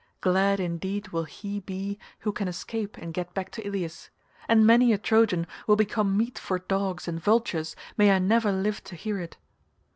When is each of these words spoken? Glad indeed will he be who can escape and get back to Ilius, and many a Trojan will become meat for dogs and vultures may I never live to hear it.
Glad 0.19 0.59
indeed 0.59 1.09
will 1.09 1.25
he 1.25 1.59
be 1.59 1.99
who 2.21 2.31
can 2.31 2.47
escape 2.47 2.97
and 2.97 3.13
get 3.13 3.35
back 3.35 3.51
to 3.51 3.61
Ilius, 3.67 4.09
and 4.47 4.65
many 4.65 4.91
a 4.93 4.97
Trojan 4.97 5.45
will 5.67 5.75
become 5.75 6.17
meat 6.17 6.39
for 6.39 6.57
dogs 6.57 7.07
and 7.07 7.19
vultures 7.21 7.75
may 7.97 8.09
I 8.11 8.17
never 8.17 8.51
live 8.51 8.83
to 8.85 8.95
hear 8.95 9.19
it. 9.19 9.37